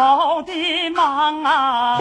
[0.00, 2.00] 挑起担子走的忙啊。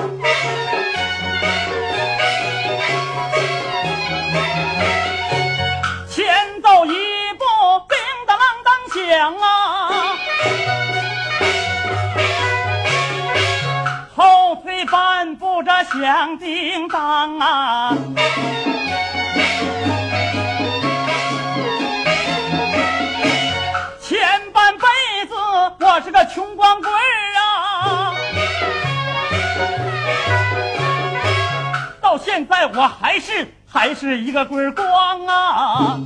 [6.10, 6.26] 前
[6.64, 6.94] 走一
[7.34, 7.44] 步，
[7.90, 9.46] 叮当啷当响啊；
[14.16, 17.94] 后退半步，这响叮当啊。
[32.40, 36.00] 现在我还是还是一个棍儿光啊。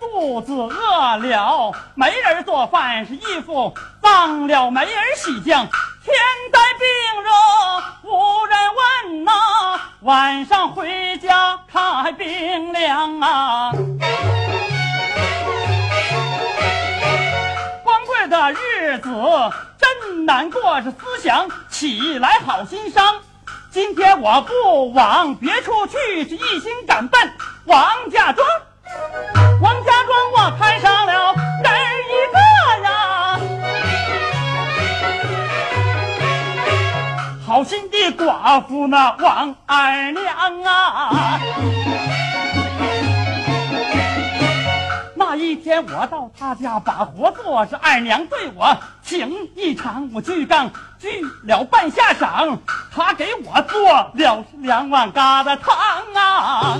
[0.00, 5.66] 肚子饿了，没人做饭，是衣服脏了，没人洗浆。
[6.04, 6.14] 天
[6.52, 6.86] 灾病
[7.24, 7.30] 热
[8.04, 8.56] 无人
[9.02, 9.32] 问呐、
[10.02, 13.72] 晚上回家看冰凉啊。
[17.82, 19.10] 光棍的日子
[20.24, 23.16] 难过，是思想起来好心伤。
[23.70, 27.32] 今天我不往别处去，是一心赶奔
[27.64, 28.46] 王家庄。
[29.60, 31.70] 王家庄我看上了人
[32.08, 32.38] 一个
[32.84, 33.40] 呀，
[37.46, 41.38] 好心的寡妇那王二娘啊。
[45.38, 51.08] 一天我到他家把活做，是二娘对我请一场我巨杠，锯
[51.44, 52.58] 了半下晌，
[52.92, 55.76] 他给我做了两碗疙瘩汤
[56.14, 56.76] 啊。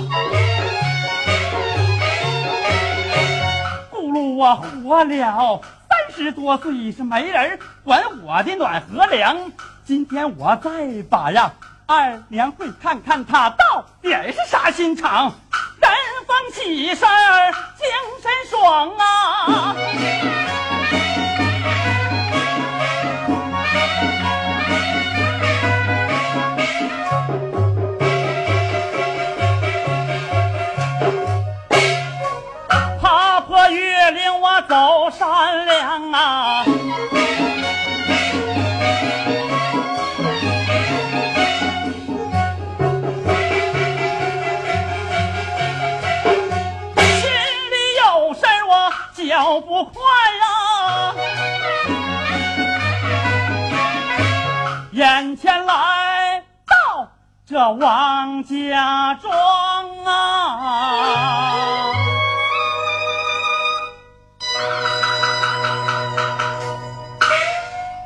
[3.91, 9.37] 咕噜我活了三十多岁，是没人管我的暖和凉。
[9.85, 10.69] 今天我再
[11.09, 11.51] 把呀
[11.91, 15.33] 二娘会看看他到底是啥心肠，
[15.81, 15.91] 人
[16.27, 17.87] 逢喜事儿精
[18.21, 19.75] 神爽啊！
[33.01, 36.63] 爬坡越岭我走山梁啊。
[49.49, 49.99] 走不快
[50.41, 51.15] 呀、
[54.91, 57.09] 眼前来到
[57.47, 61.01] 这王家庄啊。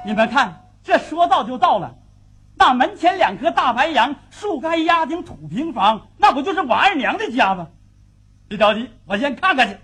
[0.06, 1.94] 你们看，这说到就到了。
[2.56, 7.68] 那门前两棵大白杨，树干压顶土平房，那不就是王二娘的家吗？
[8.48, 9.78] 别着急，我先看看去。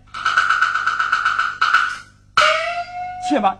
[3.29, 3.59] 且慢，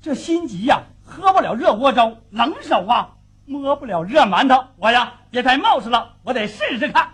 [0.00, 4.64] 这心急呀，喝不了热锅粥，冷手啊，摸不了热馒头。
[4.76, 7.08] 我呀，别太冒失了，我得试试看。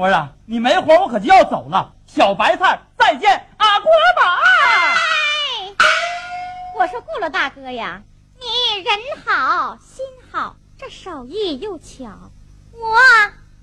[0.00, 0.32] 活啊？
[0.46, 1.92] 你没活，我可就要走了。
[2.06, 4.38] 小白菜，再见，阿锅巴。
[5.76, 5.76] 哎，
[6.74, 8.00] 我说顾老大哥呀，
[8.38, 12.30] 你人好心好，这手艺又巧，
[12.72, 12.96] 我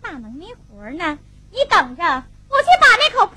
[0.03, 1.17] 哪能没活呢？
[1.49, 3.35] 你等着，我去把那口破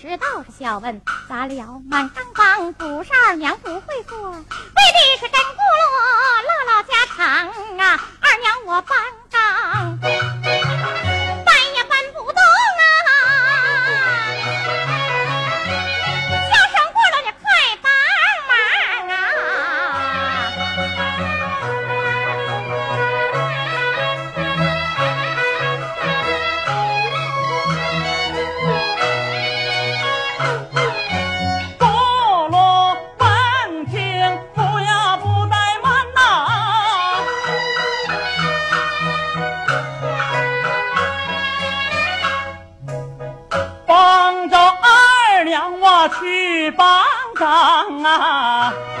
[0.00, 4.46] 时道士笑问：“咱俩满当房，不是二娘不会做，为的
[5.18, 5.82] 是真咕噜
[6.46, 7.26] 唠唠家常
[7.80, 8.00] 啊！
[8.20, 8.96] 二娘我帮。”
[47.38, 48.97] 上啊。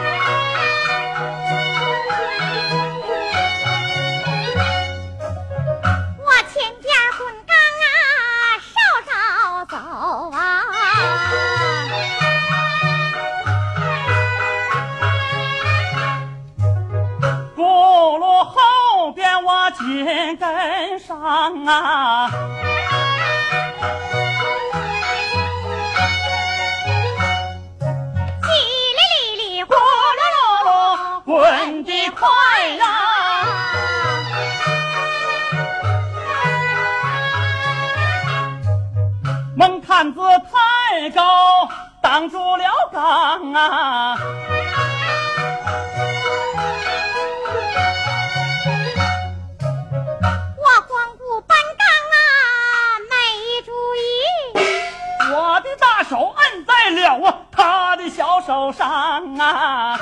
[58.72, 59.98] 上啊。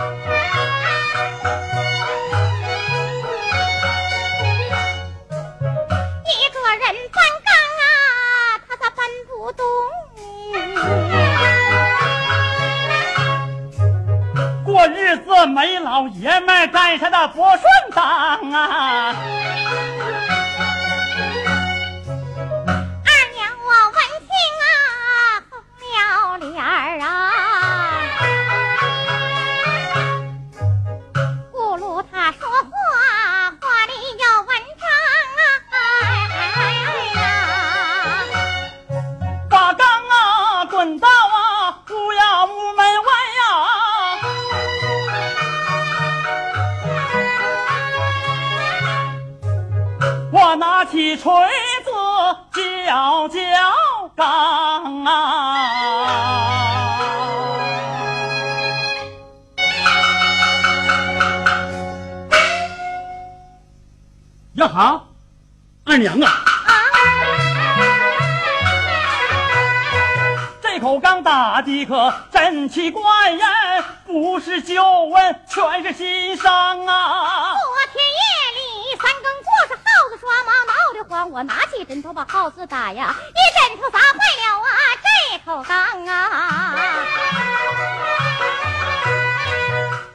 [6.24, 7.18] 一个人搬
[7.80, 7.82] 啊
[8.68, 9.64] 他搬不动？
[14.64, 16.66] 过日子没老爷们儿
[16.98, 17.62] 他那不顺
[17.94, 19.14] 当啊。
[52.52, 53.38] 叫叫
[54.16, 55.10] 缸啊！
[64.54, 65.04] 呀哈，
[65.84, 66.30] 二娘啊！
[70.62, 77.54] 这口缸打的可真奇怪呀，不是旧闻，全是新伤啊！
[77.54, 77.60] 昨
[77.92, 78.20] 天夜
[78.56, 78.60] 里
[78.96, 80.75] 三更，坐着耗子刷毛呢。
[81.30, 84.70] 我拿起枕头把耗子打呀，一枕头砸坏了啊
[85.02, 86.74] 这口缸啊。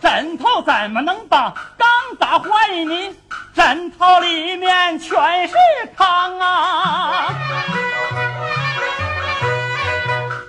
[0.01, 1.87] 枕头怎么能把缸
[2.19, 3.15] 砸坏呢？
[3.53, 5.53] 枕头里面全是
[5.95, 7.27] 糠啊！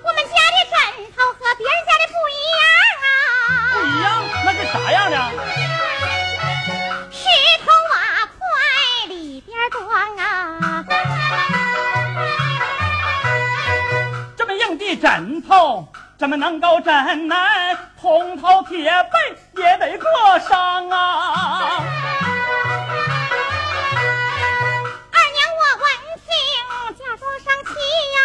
[0.03, 0.77] 我们家的枕
[1.15, 2.63] 头和别人家的不一样
[3.05, 3.07] 啊，
[3.75, 4.07] 不一样，
[4.45, 5.17] 那是啥样的？
[15.03, 17.35] 枕头，怎么能够枕呢？
[18.01, 20.07] 铜头铁背也得搁
[20.39, 21.83] 上啊！
[25.11, 25.85] 二娘我闻
[26.23, 26.31] 听
[26.97, 27.73] 假装生气
[28.15, 28.23] 呀，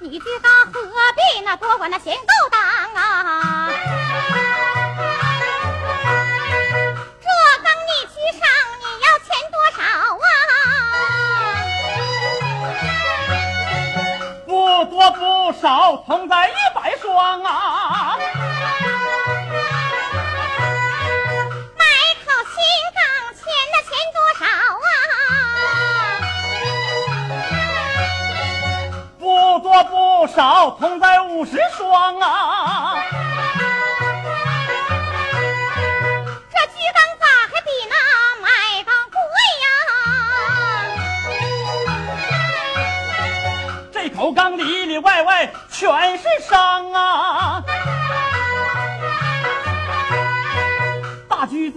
[0.00, 0.80] 你知道何
[1.12, 2.58] 必那多管那闲勾当
[15.64, 18.18] 少，同在一百双啊！
[21.74, 21.84] 买
[22.22, 22.60] 口新
[22.92, 23.00] 缸
[23.32, 24.44] 钱那钱多少
[24.84, 24.86] 啊？
[29.18, 32.13] 不多不少，同在五十双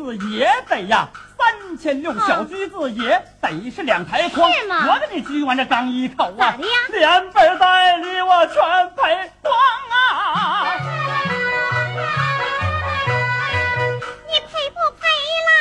[0.07, 4.49] 子也得呀，三千六；小锯子也得是两台筐。
[4.53, 8.55] 是吗我给你鞠完这张一口啊咋的呀，连本带利我全
[8.95, 9.53] 赔光
[9.91, 10.77] 啊！
[14.27, 15.07] 你赔不赔
[15.47, 15.51] 来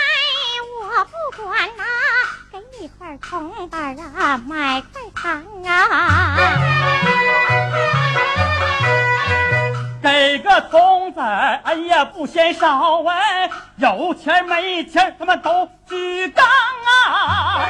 [0.70, 1.82] 我不管呐、
[2.52, 6.35] 给你块铜板啊，买块糖啊。
[11.64, 17.68] 哎呀不嫌少哎，有钱没钱他们都举缸啊，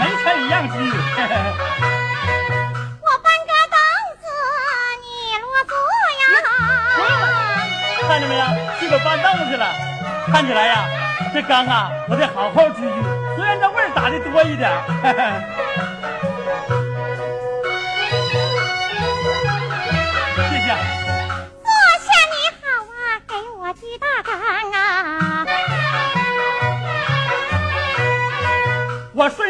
[0.00, 0.72] 没钱一样举。
[3.00, 3.76] 我搬个凳
[4.20, 4.26] 子，
[5.02, 5.06] 你
[5.38, 5.72] 落座
[6.20, 6.22] 呀。
[8.08, 8.44] 看见没有？
[8.80, 9.64] 这个搬凳子了。
[10.30, 10.84] 看起来呀，
[11.32, 12.88] 这缸啊，我得好好举举。
[13.36, 14.70] 虽然这味儿打的多一点，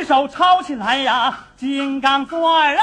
[0.09, 2.83] 手抄起来呀，金刚钻啊，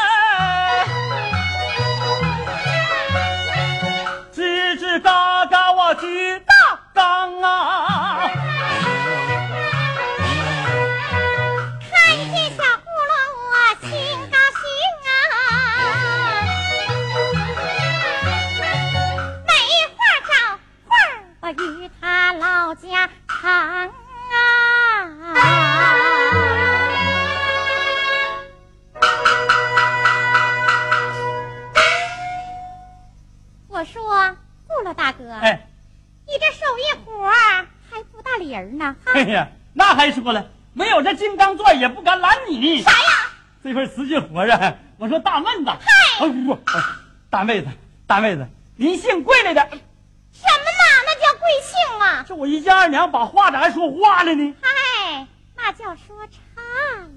[39.29, 42.81] 呀，那还说了，没有这金刚钻也不敢拦你。
[42.81, 43.31] 啥呀？
[43.63, 46.81] 这份瓷器活着，我说大闷子，哎不，哎
[47.29, 47.67] 大妹子，
[48.05, 49.61] 大妹子，您姓贵来的。
[49.61, 50.85] 什么嘛？
[51.05, 52.25] 那叫贵姓啊？
[52.27, 54.53] 这我一见二娘把话咋还说话了呢？
[54.61, 56.61] 嗨，那叫说差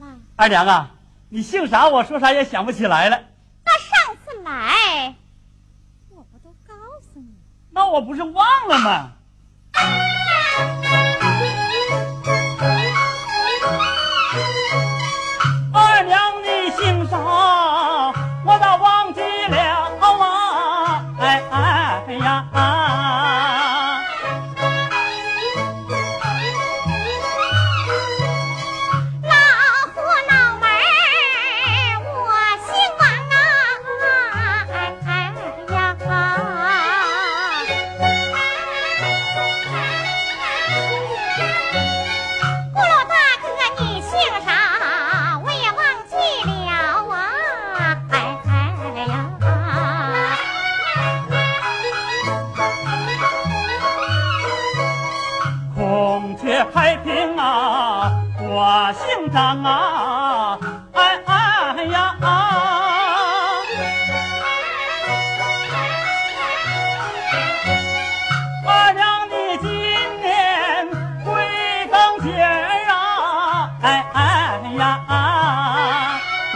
[0.00, 0.16] 了。
[0.36, 0.90] 二娘啊，
[1.28, 1.88] 你姓啥？
[1.88, 3.20] 我说啥也想不起来了。
[3.64, 5.14] 那上次来，
[6.08, 7.26] 我不都告诉你？
[7.70, 9.12] 那我不是忘了吗？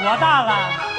[0.02, 0.91] 多大了？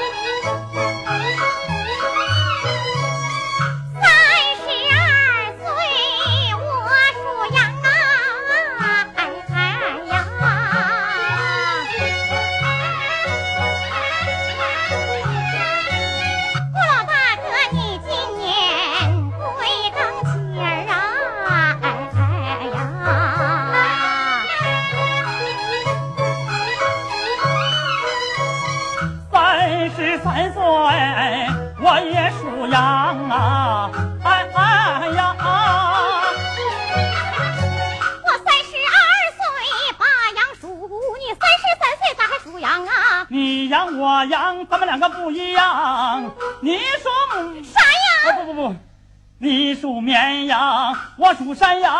[51.33, 51.93] 数山羊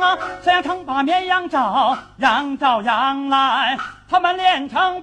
[0.00, 0.18] 啊。
[0.42, 3.76] 山羊常把绵羊找，羊找羊来，
[4.08, 5.02] 他们连成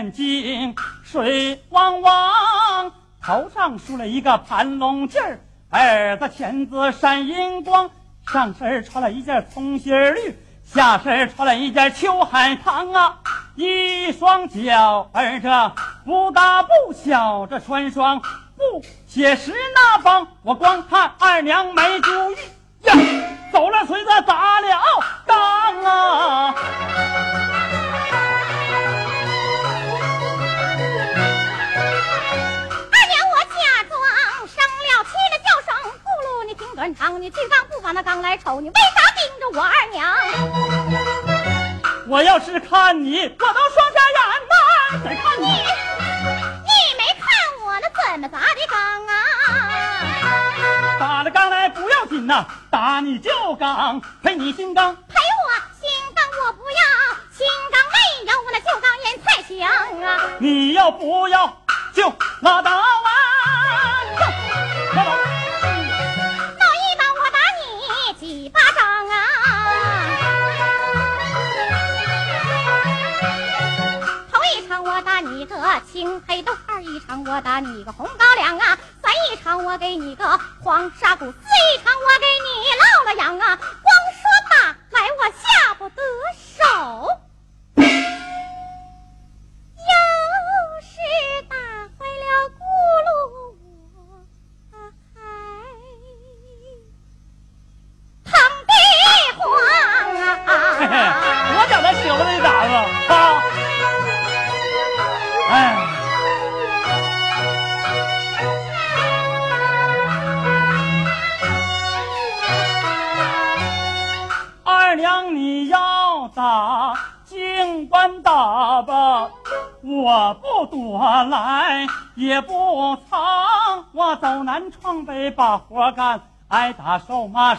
[0.00, 0.74] 眼睛。
[1.04, 2.90] 水汪汪，
[3.22, 5.40] 头上梳了一个盘龙髻儿，
[5.72, 7.90] 耳朵前子闪银光，
[8.32, 13.18] 上身穿了一件葱心绿，下身穿了一件秋海棠啊，
[13.56, 15.72] 一双脚儿这
[16.06, 22.36] 不大不小，这穿双不写实那帮，我光看二娘没注意
[22.84, 22.94] 呀，
[23.52, 24.68] 走了锤子砸了
[25.26, 26.54] 缸啊！
[36.80, 40.16] 乱唱，你去缸不把那缸来瞅，你为啥盯着我二娘？
[42.08, 44.54] 我要是看你，我都双下眼呐！
[45.04, 47.28] 再看你，你没看
[47.66, 49.12] 我那怎么砸的缸啊？
[50.98, 54.96] 打了缸来不要紧呐，打你旧缸，赔你新缸。
[54.96, 56.78] 赔我新缸我不要，
[57.30, 59.68] 新缸没有我那旧缸烟才香
[60.02, 60.30] 啊！
[60.38, 61.62] 你要不要
[61.92, 63.09] 就拉倒啊！
[75.58, 86.02] 个青黑豆，二一场我打你个红高粱啊，三一场我给你个黄沙谷，四一场我给你落了羊啊，光说打来我下不得
[86.36, 87.29] 手。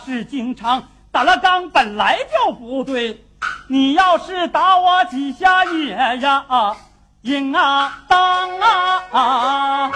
[0.05, 0.83] 是经常。
[1.11, 3.25] 打了刚本来就不对，
[3.67, 5.89] 你要是打我几下也
[6.21, 6.45] 呀，
[7.21, 9.03] 应啊当啊。
[9.11, 9.91] 啊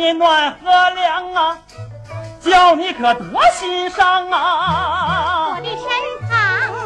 [0.00, 1.58] 你暖和凉啊？
[2.40, 5.50] 叫你可多心伤啊！
[5.54, 5.84] 我的身
[6.26, 6.30] 旁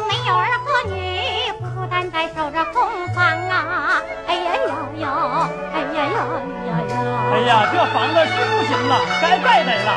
[0.09, 4.01] 没有儿和女，孤单在守着空房啊！
[4.27, 6.19] 哎呀呀呀，哎呀呀
[6.67, 6.93] 呀呀！
[7.31, 9.89] 哎呀，这房子是不行了，该盖得了。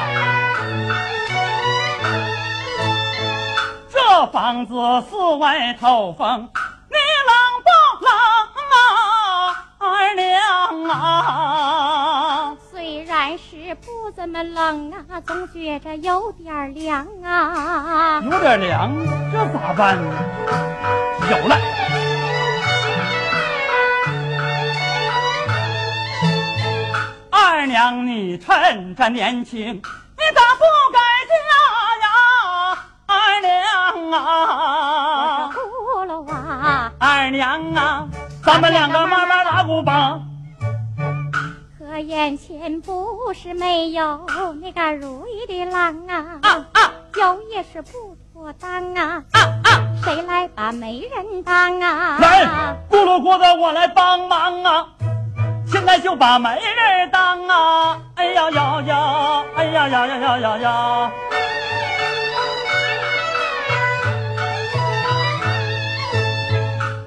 [3.93, 4.73] 这房子
[5.11, 6.49] 四外透风，
[6.89, 7.33] 你冷
[7.67, 7.71] 不
[8.05, 8.15] 冷
[8.71, 8.79] 啊，
[9.81, 12.28] 二娘啊？
[14.19, 18.21] 怎么冷啊，总觉着有点凉啊。
[18.21, 18.93] 有点凉，
[19.31, 20.13] 这咋办呢？
[21.31, 21.57] 有了。
[27.31, 31.33] 二娘，你趁着年轻，你咋不改嫁
[32.03, 32.11] 呀？
[33.07, 38.09] 二娘啊，葫芦娃，二娘啊，
[38.45, 40.19] 咱们两个慢慢打鼓吧。
[41.99, 44.25] 可眼前不是没有
[44.63, 49.83] 那个如意的郎啊，啊啊有也是不妥当啊，啊啊！
[50.05, 52.17] 谁来把媒人当啊？
[52.21, 52.45] 来，
[52.89, 54.87] 咕噜咕的，我来帮忙啊！
[55.67, 58.01] 现在就把媒人当啊！
[58.15, 59.45] 哎呀呀呀！
[59.57, 61.13] 哎呀呀呀呀呀呀！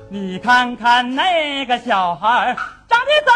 [0.09, 2.53] 你看看那个小孩
[2.89, 3.31] 长得怎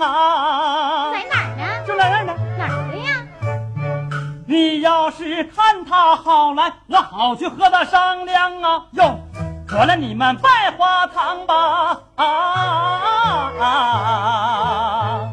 [0.00, 1.62] 啊，在哪儿呢？
[1.86, 2.34] 就在那儿呢。
[2.56, 3.10] 哪儿的呀？
[4.46, 8.84] 你要是看他好来，我好去和他商量啊。
[8.92, 9.18] 哟，
[9.68, 12.00] 过来你们拜花堂吧。
[12.16, 15.30] 啊啊啊！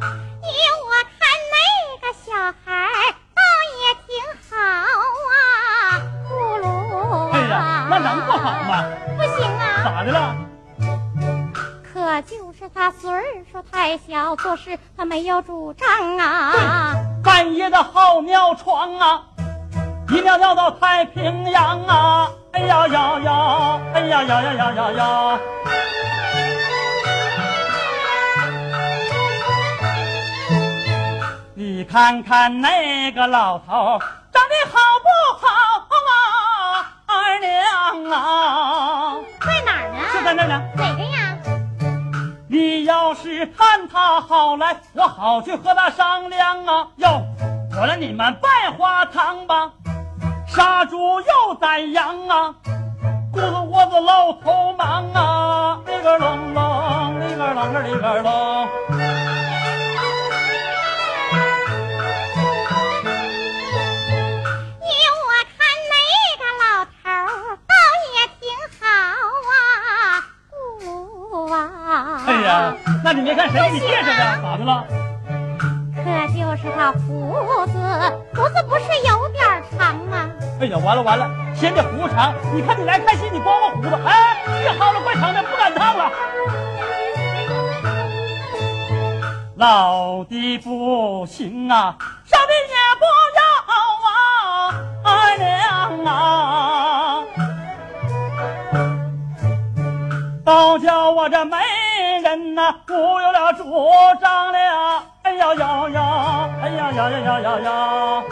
[14.36, 16.96] 做事他没有主张啊。
[17.24, 19.22] 半夜的好尿床啊，
[20.10, 22.30] 一尿尿到太平洋啊！
[22.54, 23.80] 哎呀呀呀！
[23.94, 25.40] 哎呀呀呀呀呀呀！
[31.58, 34.00] 你看看那个老头
[34.32, 35.08] 长得好不
[35.46, 35.48] 好
[36.12, 40.34] 啊，二娘啊，在哪儿就在？
[40.34, 40.62] 那儿呢。
[42.56, 46.88] 你要是看他好来，我好去和他商量啊。
[46.96, 47.22] 哟，
[47.78, 49.74] 我来你们拜花堂吧，
[50.48, 52.56] 杀猪又宰羊啊，
[53.34, 59.15] 咕子窝子老头忙啊，里个隆隆，里个啷个里个隆。
[73.06, 74.42] 那你没看谁给你介绍的？
[74.42, 74.84] 咋的了？
[75.94, 76.02] 可
[76.34, 77.36] 就是他胡
[77.68, 77.78] 子，
[78.34, 80.28] 胡子不是有点长吗？
[80.60, 86.12] 哎呀，完了完了，嫌这胡子长，你看你来看戏，你光个胡子，哎，别薅了，怪长的，不赶趟了。
[89.58, 93.06] 老的不行啊，少的也不
[93.38, 93.42] 要
[94.10, 97.22] 啊，二娘啊，
[100.44, 101.58] 都叫我这媒
[102.56, 103.66] 人呐、忽悠了主
[104.22, 108.24] 张了，哎呀呀呀，哎呀呀呀呀呀呀。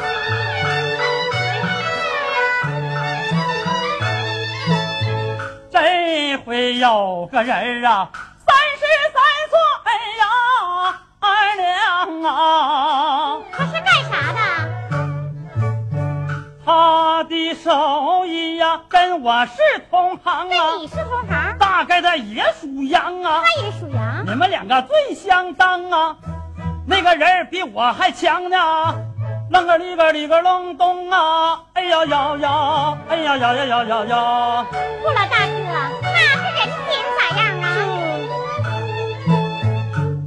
[5.69, 8.09] 这回有个人儿啊，
[8.47, 9.59] 三十三岁
[10.21, 10.23] 呀，
[11.19, 13.82] 二娘啊，他是？
[16.65, 19.57] 他的手艺呀、跟我是
[19.91, 24.23] 同行啊跟，你是同行，大概他也属羊啊，他也属羊。
[24.25, 26.15] 你们两个最相当啊。
[26.87, 28.57] 那个人比我还强呢，
[29.51, 34.65] 啷个里个里个隆咚啊，哎呀呀呀，哎呀呀呀呀呀呀。
[35.01, 35.63] 顾老大哥，
[36.01, 37.67] 那是人品咋样啊？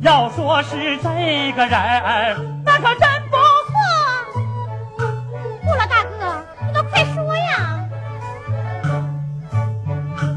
[0.03, 3.09] 要说是这个人，那可真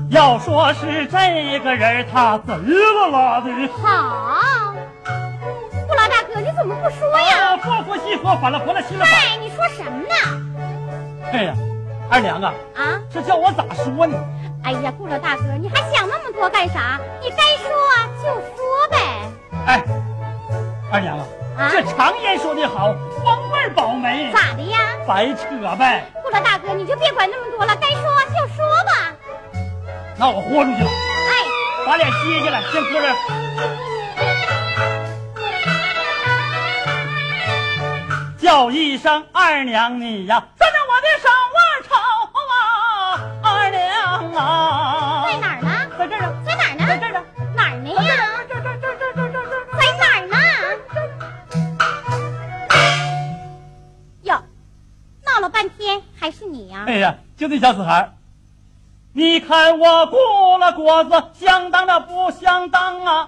[0.10, 4.74] 要说是这个人，他贼了啦的，好，
[5.88, 7.54] 顾老大哥，你怎么不说呀？
[7.54, 9.14] 啊，说说西佛，反了佛了西了反。
[9.14, 10.16] 哎，你说什么呢？
[11.32, 11.54] 哎呀，
[12.10, 13.00] 二娘啊，啊？
[13.14, 14.18] 这叫我咋说呢？
[14.64, 17.00] 哎呀，顾老大哥，你还想那么多干啥？
[17.22, 17.70] 你该说
[18.18, 18.98] 就说呗。
[19.68, 19.84] 哎，
[20.92, 21.26] 二娘啊，
[21.60, 24.80] 啊这常言说的好，风味保媒，咋的呀？
[25.08, 25.46] 白扯
[25.78, 26.04] 呗。
[26.24, 28.02] 顾老大哥，你就别管那么多了，该说
[28.34, 28.49] 就。
[30.20, 30.90] 那我豁出去了。
[30.90, 31.60] 哎。
[31.90, 33.08] 把脸接下来先搁这
[38.38, 41.96] 叫一声二娘你呀攥着我的手腕瞅
[42.36, 42.40] 我
[43.42, 50.38] 二娘啊在哪呢在这呢在哪呢在这呢哪呢呀这这这这这这这在哪呢
[54.22, 54.44] 哟
[55.26, 58.19] 闹了半天还是你呀哎呀就这小死孩
[59.20, 63.28] 你看我过了果子，相当的不相当啊？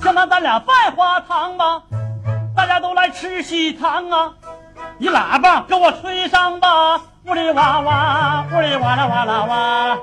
[0.00, 1.82] 相当咱俩拜花堂吧，
[2.54, 4.32] 大家都来吃喜糖啊！
[4.96, 9.98] 你喇叭给我吹上吧，呜里哇哇，呜里哇啦哇啦哇。